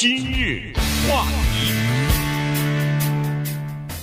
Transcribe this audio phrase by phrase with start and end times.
[0.00, 0.72] 今日
[1.06, 1.74] 话题，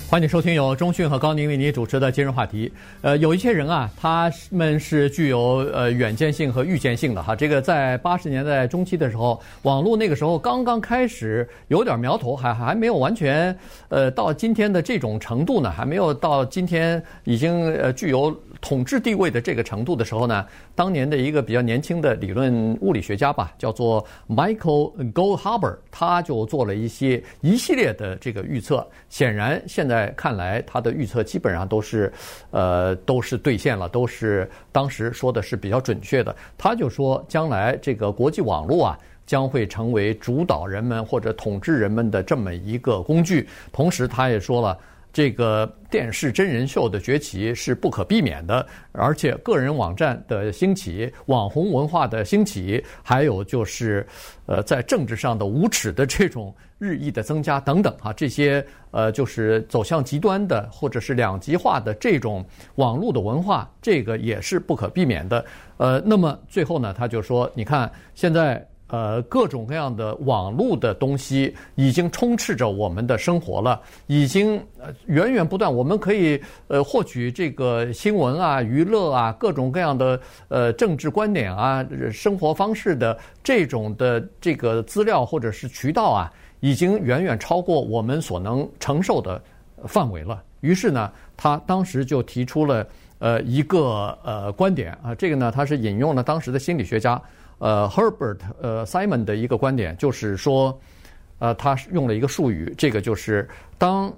[0.08, 2.72] 欢迎收听由中讯和高宁为您主持的今日话题。
[3.02, 7.36] 呃，有一些人啊，他们是具有呃远见性和预见性的哈。
[7.36, 13.58] 这个在八十年代中期的时候，网络那个时候刚刚开始有点苗头，还还没有完全
[13.90, 18.40] 呃到今天的这种程度呢，还没有到今天已经呃具有。
[18.68, 20.46] 统治地位的这个程度的时候呢，
[20.76, 28.86] 当年的一个比较年轻的理论物理学家吧，叫做 Michael Goldhaber，他就做了一些一系列的这个预测。
[29.08, 32.12] 显然，现在看来，他的预测基本上都是，
[32.52, 36.36] 呃，都是兑现了，都是当时说的是比较准确的。
[36.58, 43.48] 他就说，将来这个国际网络啊，将会成为主导人们或者统治人们的这么一个工具。
[43.72, 44.78] 同时，他也说了。
[45.14, 54.06] 这个电视真人秀的崛起是不可避免的，而且个人网站的兴起、网红文化的兴起，还有就是，
[54.46, 65.44] 呃，在政治上的无耻的这种日益的增加等等啊，这些呃，就是走向极端的或者是两极化的这种网络的文化，这个也是不可避免的。
[65.78, 68.64] 呃，那么最后呢，他就说，你看现在。
[68.90, 75.74] 呃，各种各样的网络的东西已经充斥着我们的生活了，已经呃源源不断。
[75.74, 89.42] 我们可以呃获取这个新闻啊、娱乐啊、各种各样的呃政治观点啊、生活方式的这种的这个资料或者是渠道啊，已经远远超过我们所能承受的
[89.86, 90.42] 范围了。
[90.62, 92.88] 于是呢，他当时就提出了
[93.20, 97.22] 呃一个呃观点啊，这个呢，他是引用了当时的心理学家。
[97.60, 100.80] 呃，Herbert 呃 Simon 的一个观点就是说，
[101.40, 104.14] 呃，他用了一个术语，这个就是当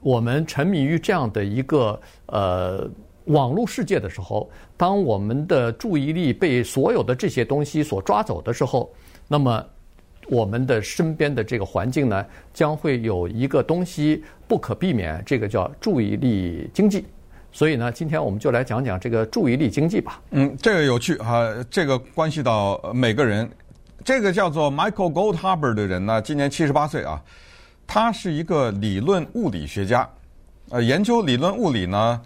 [0.00, 2.90] 我们沉迷于这样的一个呃
[3.26, 8.92] 网络世界的时候，当我们的注意力被所有的这些东西所抓走的时候，
[9.28, 9.64] 那么
[10.28, 17.04] 我们的身边的这个环境呢，将会有一个东西不可避免，这个叫注意力经济。
[17.52, 20.20] 所以呢，今天我们就来讲讲这个注意力经济吧。
[20.30, 23.48] 嗯，这个有趣啊，这个关系到每个人。
[24.04, 27.22] 这个叫做 Michael Goldhaber 的人呢，今年七十八岁啊，
[27.86, 30.08] 他是一个理论物理学家，
[30.70, 32.20] 呃，研究理论物理呢，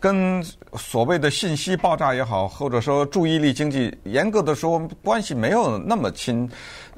[0.00, 0.42] 跟
[0.74, 6.48] 所谓的信息爆炸也好，或者说注意力经济，严格的说关系没有那么亲，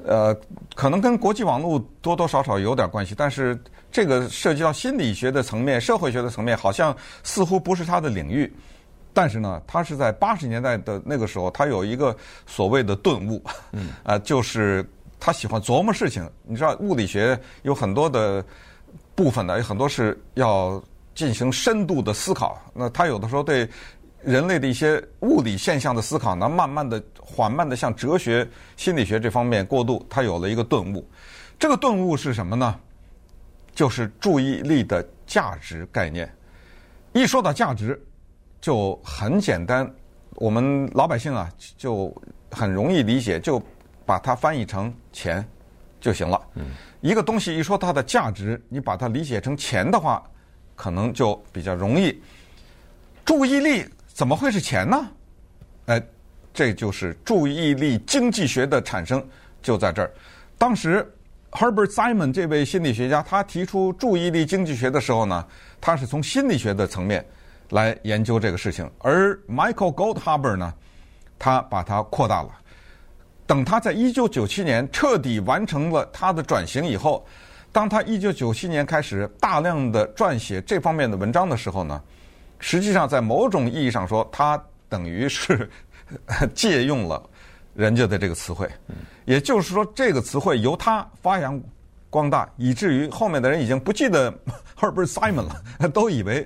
[0.05, 0.35] 呃，
[0.75, 3.59] 可能跟国际网络多多少少有点关系，但是。
[3.93, 8.49] 这个涉及到心理学的层面、社会学的层面，好像似乎不是他的领域。
[9.11, 12.15] 但是呢，他是在八十年代的那个时候，他有一个
[12.47, 14.89] 所谓的顿悟，嗯，啊， 就是
[15.19, 16.25] 他喜欢琢磨事情。
[16.43, 18.41] 你知道，物理学有很多的
[19.13, 20.81] 部分呢，有很多是要
[21.13, 22.61] 进行深度的思考。
[22.73, 23.67] 那他有的时候对
[24.23, 31.07] 人类的一些物理现象的思考呢，慢慢的、缓慢的向哲学、心理学这方面过渡，他有了一个顿悟。
[31.57, 32.79] 这个顿悟是什么呢？
[33.73, 36.31] 就是注意力的价值概念。
[37.13, 37.99] 一说到价值，
[38.59, 39.91] 就很简单，
[40.35, 42.13] 我们老百姓啊就
[42.51, 43.61] 很容易理解，就
[44.05, 45.45] 把它翻译成钱
[45.99, 46.41] 就行了。
[46.55, 50.23] 嗯，一个东西一说它的价值，你把它理解成钱的话，
[50.81, 52.19] 可能就比较容易。
[53.23, 54.97] 注意力怎么会是钱呢？
[55.85, 56.01] 哎，
[56.51, 59.23] 这就是注意力经济学的产生
[59.61, 60.11] 就在这儿。
[60.57, 61.05] 当时。
[61.53, 65.45] Herbert Simon 这位心理学家，他提出注意力经济学的时候呢，
[65.81, 67.25] 他是从心理学的层面
[67.71, 68.89] 来研究这个事情。
[68.99, 70.73] 而 Michael Goldhaber 呢，
[71.37, 72.49] 他把它扩大了。
[73.45, 77.27] 等他在一九九七年彻底完成了他的转型以后，
[77.71, 82.01] 当他一九九七年开始大量的撰写这方面的文章的时候呢，
[82.59, 85.69] 实际上在某种意义上说，他等于是
[86.53, 87.21] 借用了。
[87.73, 88.69] 人家的这个词汇，
[89.23, 91.57] 也就是说，这个词汇由他发扬
[92.09, 94.29] 光大，以至于后面的人已经不记得
[94.77, 96.45] Herbert Simon 了， 都以为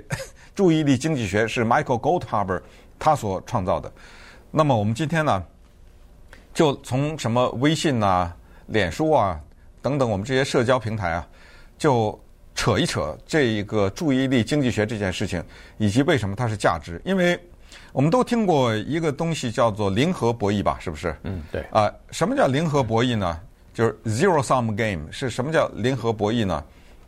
[0.54, 2.62] 注意力经济学是 Michael Goldhaber
[3.00, 3.92] 他所创造的。
[4.52, 5.44] 那么我们今天呢，
[6.54, 8.32] 就从什么微信啊、
[8.68, 9.42] 脸书啊
[9.86, 11.28] 等等我们这些社交平台啊，
[11.78, 12.20] 就
[12.56, 15.44] 扯一扯这一个注意力经济学这件事情，
[15.78, 17.40] 以及为什么它是价值，因为。
[17.92, 20.78] 我们都听过一个东西叫做零和博弈吧？
[20.82, 21.16] 是不是？
[21.24, 21.62] 嗯，对。
[21.72, 23.40] 啊、呃，什么叫零和博弈呢？
[23.74, 25.10] 就是 zero sum game。
[25.12, 26.62] 是什么叫零和博弈呢？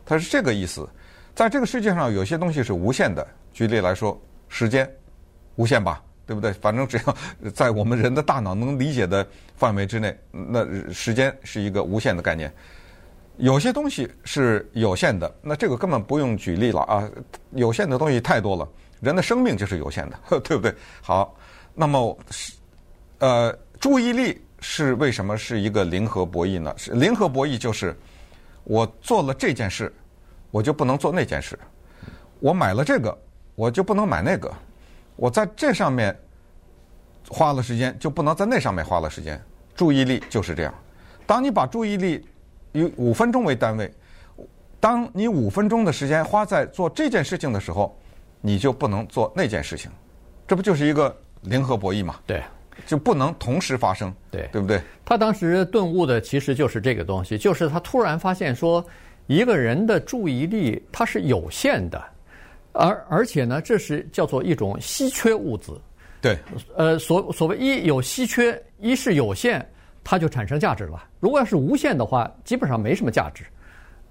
[0.06, 0.88] 它是这个意思。
[1.34, 3.26] 在这个世界上，有些东西是无限的。
[3.52, 4.90] 举例来说，时间
[5.56, 6.52] 无限吧，对不对？
[6.52, 9.26] 反正只要在我们人的大脑能理解的
[9.56, 12.52] 范围之内， 那时间是一个无限的概念。
[13.38, 17.08] 有些东西是有限的，那这个根本不用举例了啊！
[17.52, 18.68] 有限的东西太多了。
[19.00, 20.74] 人的生命就是有限的， 对不对？
[21.00, 21.34] 好，
[21.72, 22.18] 那么，
[23.20, 26.74] 呃，注意力是为什么是一个零和博弈呢？
[26.76, 27.96] 是零和博弈就是
[28.64, 29.90] 我做了这件事，
[30.50, 31.56] 我就不能做那件事；
[32.40, 33.16] 我买了这个，
[33.54, 34.50] 我就不能买那个；
[35.18, 36.16] 我在这上面
[37.28, 39.38] 花了时间，就不能在那上面花了时间。
[39.74, 40.72] 注意力就是这样。
[41.26, 42.24] 当你把注意力
[42.70, 43.92] 以五分钟为单位，
[44.78, 47.98] 当你五分钟的时间花在做这件事情的时候，
[48.40, 49.90] 你就不能做那件事情。
[50.46, 52.14] 这不就是一个零和博弈嘛？
[52.24, 52.40] 对。
[52.86, 54.80] 就不能同时发生，对对不对？
[55.04, 58.82] 他当时顿悟的其实就是这个东西，就是他突然发现说，
[59.26, 62.00] 一个人的注意力它是有限的，
[62.78, 65.72] 而而且呢，这是叫做一种稀缺物质。
[66.20, 66.36] 对，
[66.76, 69.64] 呃，所所谓一有稀缺，一是有限，
[70.02, 71.04] 它就产生价值了。
[71.20, 73.44] 如果要是无限的话，基本上没什么价值。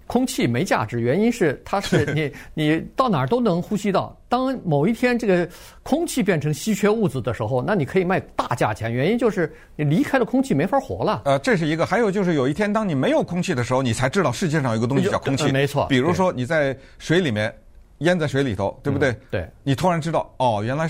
[0.05, 4.17] 空气没价值，原因是它是 你你到哪儿都能呼吸到。
[4.29, 5.45] 当某一天这个
[5.83, 8.89] 空气变成稀缺物质的时候，那你可以卖大价钱。
[8.89, 11.23] 原因就是你离开了空气没法活了。
[11.25, 11.85] 呃，这是一个。
[11.85, 15.47] 还有就是有一天当你没有空气的时候，你才知道世界上有个东西叫空气。
[15.47, 15.85] 呃、没错。
[15.89, 17.53] 比如说你在水里面
[17.99, 19.11] 淹在水里头，对不对？
[19.11, 19.49] 嗯、对。
[19.63, 20.89] 你突然知道哦，原来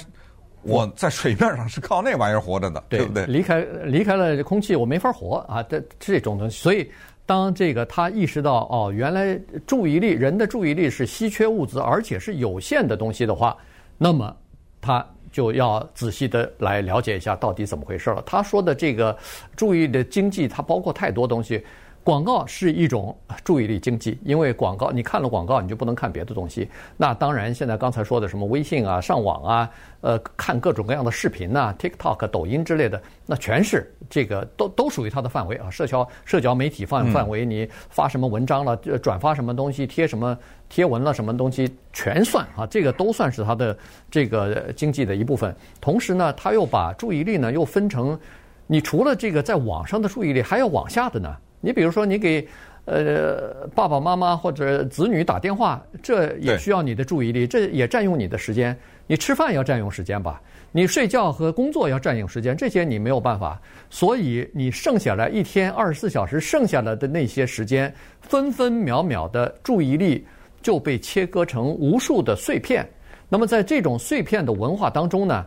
[0.62, 3.26] 我在水面上是靠那玩意儿活着的，对，对不对？
[3.26, 5.64] 离开离开了空气，我没法活啊！
[5.64, 6.90] 这这种东西，所以。
[7.28, 13.58] 当这个他意识到哦，原来注意力，人的注意力是稀缺物资，而且是有限的东西的话，
[13.98, 14.34] 那么
[14.80, 18.24] 他就要仔细的来了解一下到底怎么回事了。
[18.26, 19.14] 他说的这个
[19.58, 21.62] 注意的经济，它包括太多东西。
[22.08, 23.14] 广告是一种
[23.44, 26.66] 注意力经济，因为广告你看了广告，你就不能看别的东西。
[26.96, 29.70] 那当然，现在刚才说的什么微信啊、上网啊、
[30.00, 35.70] 呃，看各种各样的视频呐、TikTok、抖音之类的，那全是这个都都属于它的范围啊。
[35.70, 40.38] 社交社交媒体范范围，你发什么文章了，转发什么东西，贴什么
[40.70, 43.78] 贴文了，什么东西全算啊，这个都算是它的
[44.10, 45.54] 这个经济的一部分。
[45.82, 48.18] 同时呢，它又把注意力呢又分成，
[48.66, 51.36] 你除了这个在网上的注意力，还要往下的呢。
[51.60, 52.48] 你比如说，你给
[52.86, 58.78] 呃爸爸妈妈或者子女打电话，这也需要你的注意力，这也占用你的时间。
[59.08, 60.42] 你吃饭要占用时间吧？
[60.72, 63.60] 你睡觉和工作要占用时间，这些你没有办法。
[63.90, 70.26] 所以你剩下来一天二十四小时剩下来的那些时间，分分秒秒的注意力
[70.62, 72.88] 就被切割成无数的碎片。
[73.30, 75.46] 那么在这种碎片的文化当中呢，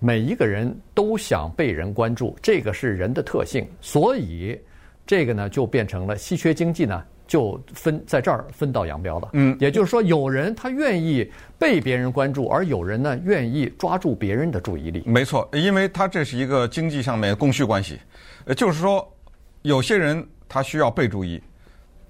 [0.00, 4.58] 每一个人都想被人关注，这个是人的特性，所以。
[5.10, 9.30] 这个呢，就变成了稀缺经济呢，就分在这儿分道扬镳了。
[9.32, 11.28] 嗯，也就是说，有人他愿意
[11.58, 15.02] 被别人关注，而有人呢愿意抓住别人的注意力。
[15.04, 17.98] 没错，因为他这是一个经济上面供需关系。
[18.44, 19.12] 呃，就是说，
[19.62, 21.42] 有些人他需要被注意，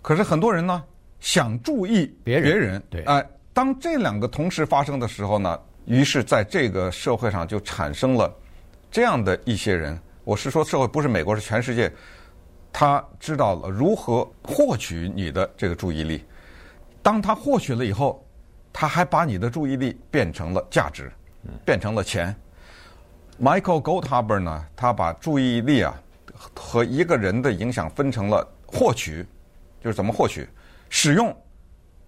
[0.03, 0.85] 可是很多人呢
[1.20, 2.43] 想注意别人。
[2.43, 8.31] 别人对，哎、呃，当这两个同时发生的时候呢，于是在这个社会上就产生了
[8.91, 9.99] 这样的一些人。
[10.23, 11.91] 我是说，社会不是美国，是全世界。
[12.72, 16.25] 他知道了如何获取你的这个注意力，
[17.02, 18.25] 当他获取了以后，
[18.72, 21.12] 他还把你的注意力变成了价值，
[21.64, 22.34] 变成了钱。
[23.40, 25.94] Michael Goldhaber 呢，他把注意力啊
[26.55, 29.26] 和一个人的影响分成了获取，
[29.82, 30.44] 就是怎么获取；
[30.88, 31.34] 使用，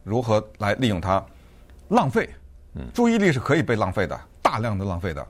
[0.05, 1.25] 如何来利用它；
[1.89, 2.29] 浪费，
[2.95, 5.27] 注意力是可以被浪费的，大量的浪费的；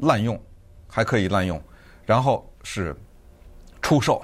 [0.00, 0.40] 滥用，
[0.88, 1.58] 还可以滥用；
[2.04, 2.96] 然后是
[3.80, 4.22] 出售。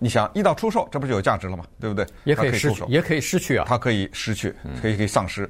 [0.00, 1.64] 嗯，你想一到出售，这不就有价值了吗？
[1.80, 2.06] 对不对？
[2.24, 3.64] 也可以出售，也可以失去啊。
[3.68, 5.48] 它可以失去，可以可以丧失，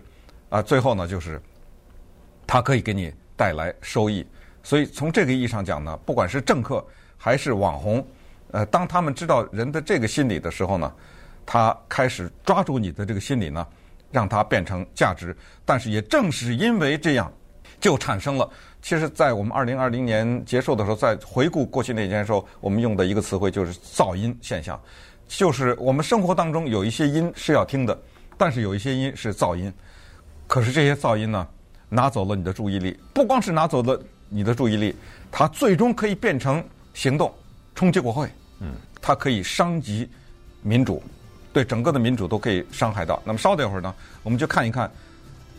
[0.49, 1.41] 啊，最后呢，就是
[2.47, 4.27] 它可以给你带来收益。
[4.63, 6.85] 所以从这个意义上讲呢，不管是政客
[7.17, 8.07] 还是网红，
[8.53, 10.93] 呃，当他们知道人的这个心理的时候呢，
[11.45, 13.67] 他开始抓住你的这个心理呢，
[14.11, 15.37] 让它变成价值。
[15.65, 17.33] 但是也正是因为这样，
[17.81, 18.49] 就产生了。
[18.85, 24.79] 其实，在我们二零二零年结束的时候，在回顾过去那年的时候，我们用的一个词汇就是“噪音现象”，
[25.27, 27.99] 就是我们生活当中有一些音是要听的，
[28.37, 29.73] 但是有一些音是噪音。
[30.47, 31.49] 可是这些噪音呢，
[31.89, 33.99] 拿走了你的注意力，不光是拿走了
[34.29, 34.95] 你的注意力，
[35.33, 36.63] 它最终可以变成
[36.93, 37.33] 行动，
[37.75, 38.29] 冲击国会。
[38.61, 40.07] 嗯，它可以伤及
[40.61, 41.03] 民主，
[41.55, 43.19] 对整个的民主都可以伤害到。
[43.25, 44.93] 那么稍等一会儿呢，我们就看一看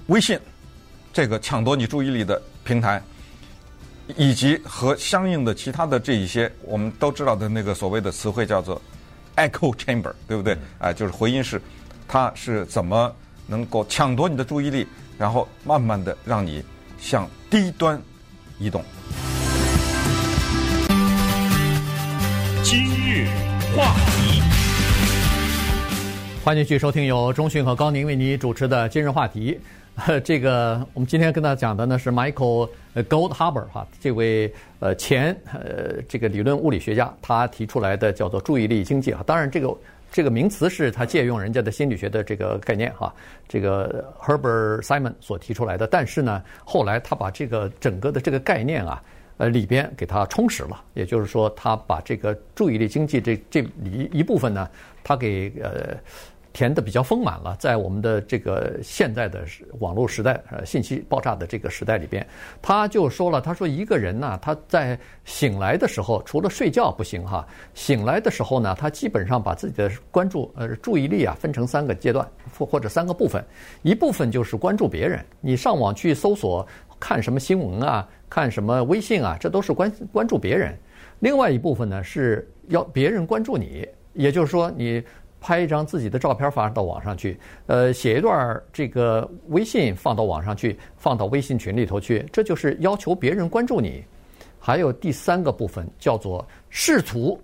[0.10, 0.40] 微信
[1.12, 3.02] 这个抢夺你注意力的平台。
[4.16, 8.80] 以及和相应的其他的这一些，我们都知道的那个所谓的词汇叫做
[9.36, 10.56] echo chamber，对不对？
[10.80, 11.60] 哎，就是回音室，
[12.08, 13.12] 它是怎么
[13.48, 14.86] 能够抢夺你的注意力，
[15.18, 16.64] 然后慢慢的让你
[17.00, 18.00] 向低端
[18.60, 18.84] 移动。
[22.64, 23.28] 今日
[23.76, 24.42] 话题，
[26.44, 29.60] 欢迎继续收听由中讯和高宁为你主持的今日话题。
[30.26, 39.24] 这个我们今天跟大家讲的呢是 Michael Goldhaber 哈，这位呃前呃这个理论物理学家，他提出来的叫做注意力经济啊。
[39.26, 39.74] 当然，这个
[40.12, 43.14] 这个名词是他借用人家的心理学的这个概念哈，
[43.48, 45.88] 这个 Herbert Simon 所提出来的。
[45.88, 49.02] 但是呢，后来他把这个整个的这个概念啊，
[49.38, 54.70] 呃里边给它充实了，也就是说，他把这个注意力经济这这一一部分呢，
[55.06, 55.96] 他给呃。
[56.56, 59.44] 填得比较丰满了，在我们的这个现在的
[59.80, 62.26] 网络时代，呃，信息爆炸的这个时代里边，
[62.62, 72.26] 他就说了，他说一个人呢，他在醒来的时候，除了睡觉不行哈，醒来的时候呢，他基本上把自己的关注呃注意力啊分成三个阶段
[72.58, 73.44] 或或者三个部分，
[73.82, 76.66] 一部分就是关注别人，你上网去搜索
[77.02, 80.72] 看什么新闻啊，看什么微信啊，这都是关关注别人；
[81.20, 85.04] 另外一部分呢是要别人关注你，也就是说你。
[85.46, 94.04] 拍一张自己的照片发到网上去，呃，写一段这个微信放到网上去，放到微信群里头去，这就是要求别人关注你。
[94.60, 97.40] 还有第三个部分叫做试图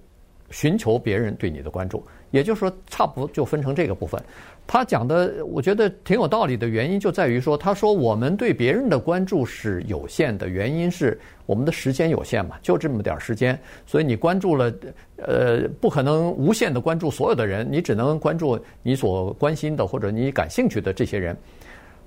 [0.51, 4.21] 寻求别人对你的关注，也就是说，差不多就分成这个部分。
[4.67, 14.73] 他讲的，我觉得挺有道理的原因就在于说，他说我们对别人的关注是有限的，原因是我们的时间有限嘛，就这么点时间，所以你关注了，
[15.17, 21.35] 呃，不可能无限的关注所有的人，你只能关注你所关心的或者你感兴趣的这些人。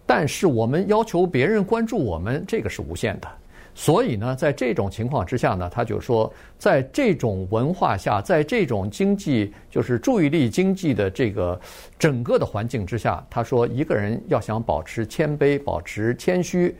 [0.06, 3.28] 但是我们要求别人关注我们，这个是无限的。
[3.76, 11.60] 所以呢，在这种情况之下呢，他就说，在这种文化下，在这种经济就是注意力经济的这个
[11.98, 16.72] 整个的环境之下，他说，一个人要想保持谦卑、保持谦虚，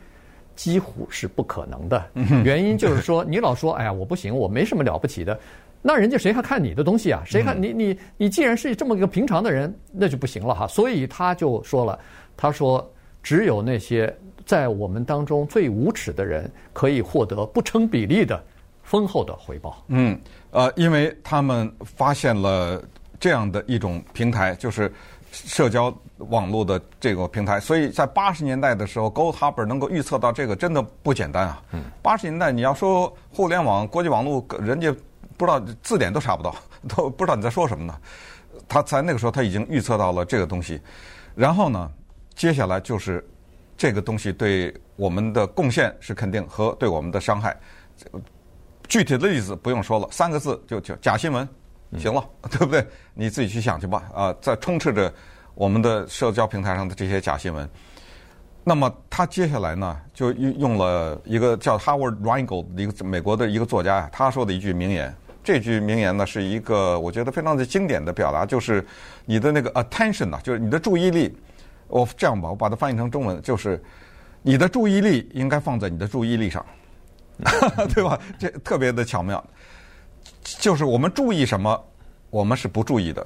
[0.55, 2.01] 几乎是不可能的。
[2.45, 5.37] 原因就是说，你老说，哎呀，我不行，我没什么了不起的，
[5.81, 7.21] 那人家谁还看你的东西啊？
[7.25, 7.73] 谁看你？
[7.73, 10.65] 你你既然是这么一个平常的人，那就不行了哈。
[10.65, 11.99] 所以他就说了，
[12.37, 12.89] 他说，
[13.21, 14.15] 只有那些。
[14.45, 18.41] 在我们当中最无耻的人，可以获得不成比例的
[18.83, 19.83] 丰厚的回报。
[19.87, 20.19] 嗯，
[20.51, 22.79] 呃，因为他们发现了
[23.19, 24.91] 这样的一种平台，就是
[25.31, 31.63] 社交网络的这个平台，所以在八十年代的时候，Goldhaber 能够预测到这个，真的不简单啊。
[31.71, 34.93] 嗯，八十年代你要说互联网、国际网络，人家
[35.37, 36.55] 不知道字典都查不到，
[36.87, 37.97] 都不知道你在说什么呢。
[38.67, 40.79] 他在那个时候他已经预测到了这个东西，
[41.33, 41.89] 然后呢，
[42.35, 43.27] 接下来就是。
[43.77, 47.55] 这个东西对我们的贡献是肯定，和对我们的伤害，
[48.87, 51.47] 具体的例子不用说了，三个字就就假新闻，
[51.97, 52.85] 行了， 对不对？
[53.13, 54.03] 你自己去想去吧。
[54.13, 55.13] 啊，在充斥着
[55.55, 57.69] 我们的社交平台上的这些假新闻，
[58.63, 65.13] 那么他接下来呢，就用用了一个叫 Howard Rheingold 一个美国的一个作家呀，他说的一句名言。
[65.43, 68.83] 这句名言呢，是一个我觉得非常的经典的表达，就是
[69.25, 71.37] 你的那个 attention 呐，就是你的注意力。
[71.87, 73.81] 我这样吧，我把它翻译成中文，就是
[74.41, 76.65] 你的注意力应该放在你的注意力上，
[77.93, 78.19] 对吧？
[78.37, 79.43] 这特别的巧妙。
[80.41, 81.83] 就是我们注意什么，
[82.29, 83.25] 我们是不注意的。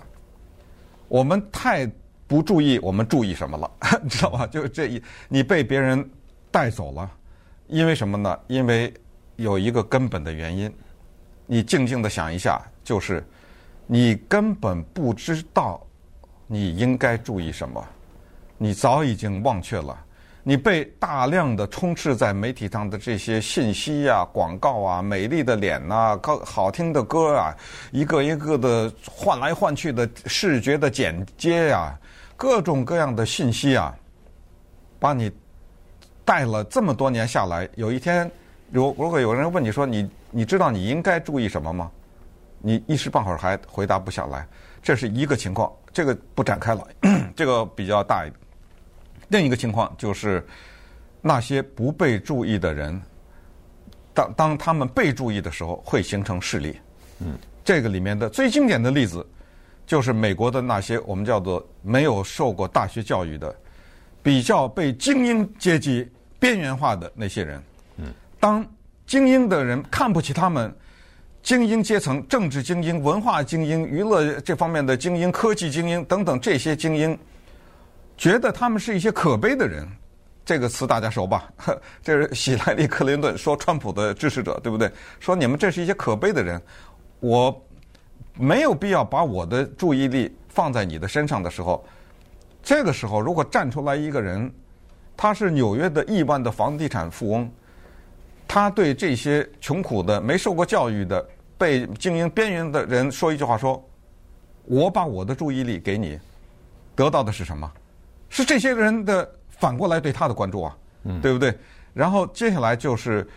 [1.08, 1.90] 我们太
[2.28, 3.72] 不注意，我们注意什么了？
[4.04, 4.48] 你知道吧？
[4.48, 6.10] 就这一，你被别人
[6.52, 7.10] 带走了，
[7.68, 8.40] 因为什么呢？
[8.48, 8.94] 因为
[9.36, 10.74] 有一个根本的原因。
[11.52, 13.26] 你静静的想一下，就是
[13.88, 15.84] 你根本不知道
[16.46, 17.84] 你应该注意什么。
[18.62, 19.98] 你早已经忘却了，
[20.44, 27.56] 你被大量的充斥在媒体上的这些信息啊、广告啊、美丽的脸呐、好听的歌啊，
[27.92, 31.98] 一个一个的换来换去的视觉的剪接呀，
[32.36, 33.96] 各种各样的信息啊，
[35.00, 35.32] 把你
[36.26, 38.30] 带了这么多年下来，有一天，
[38.72, 41.90] 如如果有人问你说你你知道你应该注意什么吗？
[42.62, 44.46] 你一时半会儿还回答不下来，
[44.84, 46.86] 这是一个情况，这个不展开了，
[47.34, 48.38] 这个比较大一点。
[49.30, 50.46] 另一个情况就是，
[51.22, 53.00] 那些不被注意的人，
[54.14, 56.80] 当当他们被注意的时候，会形成势力。
[57.20, 59.26] 嗯，这个里面的最经典的例子，
[59.86, 63.56] 就是美国的那些我们叫做没有受过大学教育的，
[64.24, 66.10] 比较被精英阶级
[66.40, 67.62] 边缘化的那些人。
[67.98, 68.06] 嗯，
[68.40, 68.66] 当
[69.06, 70.74] 精英的人看不起他们，
[71.44, 77.16] 精英阶层、政治精英、文化精英、娱乐这方面的精英、科技精英等等这些精英。
[78.20, 79.88] 觉得他们是一些可悲的人，
[80.44, 81.50] 这个词大家熟吧？
[82.04, 84.92] 这是希拉里·克林顿说川普的支持者，对不对？
[85.22, 86.62] 说你们这是一些可悲的人，
[87.22, 87.66] 我
[88.36, 91.82] 没有必要把我的注意力放在你的身上的时候，
[92.62, 94.54] 这个时候如果站出来一个人，
[95.16, 97.50] 他是纽约的亿万的房地产富翁，
[98.46, 101.26] 他对这些穷苦的、没受过教育的、
[101.58, 103.82] 被精英边缘的人说一句话：说，
[104.66, 106.20] 我把我的注意力给你，
[106.98, 107.72] 得到的是什么？
[108.30, 110.78] 是这些人的反过来对他的关注啊，
[111.22, 111.54] 对不对？
[111.94, 113.28] 然后接下来就是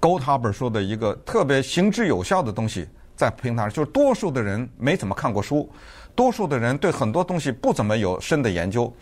[0.00, 5.70] Goldhaber 说的一个特别行之有效的东西，在平台上，就是多数的人没怎么看过书，
[6.14, 8.92] 多数的人对很多东西不怎么有深的研究，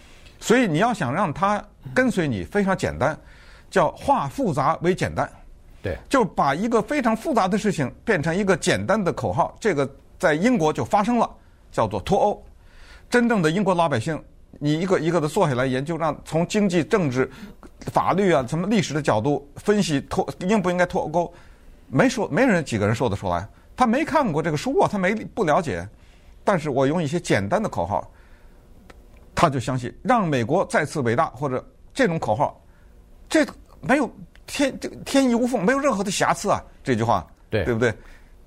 [0.40, 1.62] 所以你要想让他
[1.94, 3.16] 跟随你，非常简单，
[3.70, 5.30] 叫化复杂为简单。
[5.82, 9.88] 对，就把一个非常复杂的事情变成一个简单的口号，这个
[10.18, 11.28] 在英国就发生了，
[11.70, 12.44] 叫做脱欧。
[13.10, 14.22] 真正的英国老百姓，
[14.62, 17.28] 你一个一个的坐下来研究，让从经济、政治、
[17.90, 21.34] 法律啊，什么历史的角度分析脱应不应该脱钩，
[21.88, 23.44] 没说没人几个人说得出来。
[23.74, 25.84] 他没看过这个书啊，他没不了解。
[26.44, 28.08] 但是我用一些简单的口号，
[29.34, 32.64] 他就相信让美国再次伟大，或者这种口号，
[33.28, 33.44] 这
[33.80, 34.08] 没有。
[34.44, 36.62] 天这个天衣无缝，没有任何的瑕疵啊！
[36.82, 37.94] 这句话，对对不对？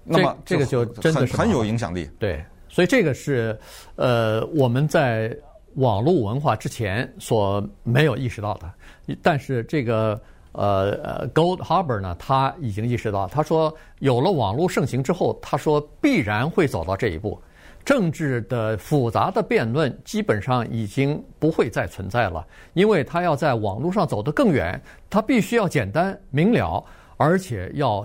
[0.03, 2.07] 那么这个就真的是很有影响力。
[2.19, 3.57] 对，所以这个是
[3.95, 5.35] 呃我们在
[5.75, 9.15] 网络文化之前所没有意识到的。
[9.21, 10.19] 但是这个
[10.51, 17.41] 呃呃 Goldhaber 呢，他已经意识到，他说有了网络盛行之后，他说必然会走到这一步。
[17.83, 26.83] 政治的复杂的辩论基本上已经不会再存在了，因为他要在网络上走得更远，他必须要简单明了，
[27.17, 28.03] 而且要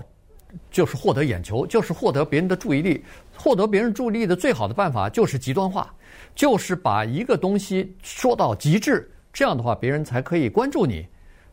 [0.69, 3.03] 就是获得眼球，就是获得别人的注意力。
[3.35, 5.91] 获得别人注意力的最好的办法就是极端化，
[6.35, 11.05] 就是把一个东西说到极致，这样的话别人才可以关注你。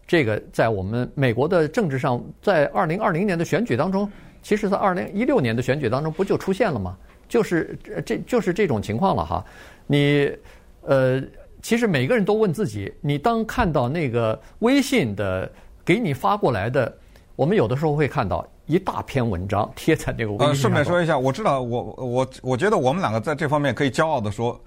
[0.07, 4.11] 这个在我们美国的政治上，在二零二零年的选举当中，
[4.43, 6.97] 其实在二零一六年的选举当中不就出现了吗？
[7.29, 9.45] 就是这就是这种情况了哈，
[9.87, 10.33] 你
[10.81, 11.23] 呃，
[11.61, 15.51] 其实每个人都问自己，你当看到那个微信的
[15.85, 16.97] 给你发过来的，
[17.37, 20.49] 我们有的时候会看到一大篇文章贴在那个微信上。
[20.49, 24.61] 呃，顺便说一下，我知道，我我我觉得我们两个在这方面可以骄傲的说，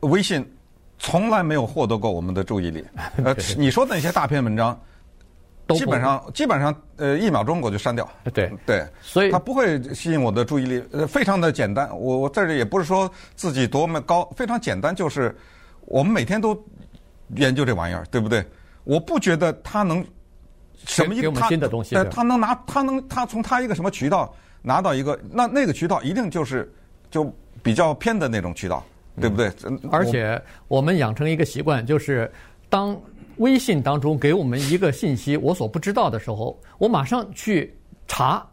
[0.00, 0.44] 微信
[0.98, 2.84] 从来没有获得过我们的注意力。
[3.22, 4.78] 呃，你说的那些大篇文章。
[5.68, 8.06] 基本上，基本上，呃，一秒钟我就删掉。
[8.34, 10.84] 对对，所以它不会吸引我的注意力。
[10.90, 11.88] 呃，非常的简单。
[11.98, 15.34] 我我在这也不是说自己多么高，非常简单，就是
[15.86, 16.60] 我们每天都
[17.36, 18.44] 研究这玩意儿，对不对？
[18.84, 20.04] 我不觉得它能
[20.86, 26.72] 什么一个新的东西，他，他能拿他能他从他一个什么渠道拿到一个，那那个渠道一定就是
[27.10, 28.84] 就比较偏的那种渠道，
[29.20, 29.50] 对不对？
[29.64, 32.30] 嗯，而且我们养成一个习惯，就是
[32.68, 32.98] 当。
[33.38, 37.74] 微信当中给我们一个信息，我所不知道的时候，我马上去
[38.06, 38.46] 查，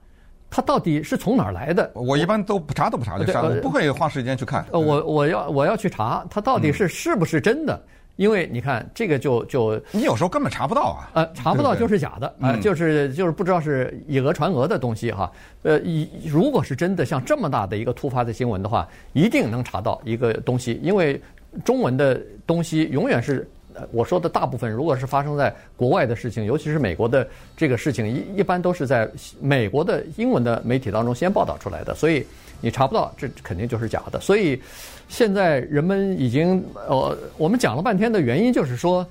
[0.49, 1.91] 它到底是从哪儿来的。
[1.93, 4.65] 我一般都不查都不查就删了，我不会花时间去看。
[4.71, 7.75] 呃，我我要我要去查，它到底是是不是真的？
[7.75, 7.89] 嗯、
[8.19, 11.09] 因为你看这个就就你有时候根本查不到啊。
[11.13, 15.31] 呃，查不到就是假的啊、呃，就是就是不知道是以讹传讹的东西哈。
[15.63, 21.19] 呃，以如果是真的，像这么大的一个突发的新闻的话，一定能查到一个东西，因为
[21.63, 23.49] 中文的东西永远是。
[23.91, 32.25] 我说的大部分，如果是发生在国外的事情，尤其是美国的这个事情，一一般都是在美国的英文的媒体当中先报道出来的，所以
[32.61, 34.19] 你查不到，这肯定就是假的。
[34.19, 34.61] 所以
[35.07, 39.05] 现在人们已经，呃，我们讲了半天的原因就是说，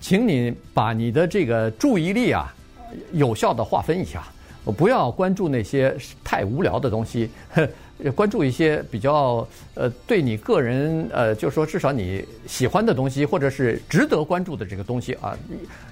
[0.00, 2.54] 请你把你的这个注意力啊，
[3.12, 4.24] 有效的划分一下，
[4.76, 7.28] 不要关注那些太无聊的东西。
[8.10, 15.36] 关注一些比较呃，对你个人呃，就是说至少你喜欢的东西，或者是值得关注的这个东西啊，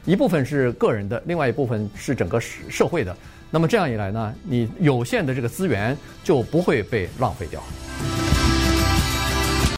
[0.05, 3.17] 一部分是个人的，另外一部分是整个社社会的。
[3.51, 7.63] 那么这样一来呢，你有限的这个资源就不会被浪费掉。